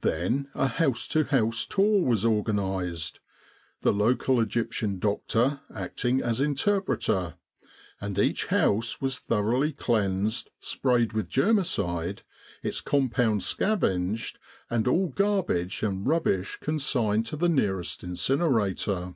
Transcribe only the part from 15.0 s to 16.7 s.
garbage and rubbish